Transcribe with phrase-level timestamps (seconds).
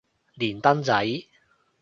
[0.33, 1.27] 連登仔